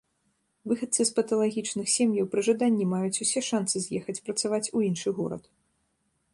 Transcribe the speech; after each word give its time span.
Выхадцы 0.69 1.01
з 1.09 1.13
паталагічных 1.17 1.91
сем'яў 1.97 2.25
пры 2.33 2.41
жаданні 2.49 2.85
маюць 2.95 3.21
усе 3.27 3.39
шанцы 3.51 3.75
з'ехаць 3.87 4.19
працаваць 4.31 4.65
у 4.81 4.85
іншы 4.91 5.09
горад. 5.23 5.43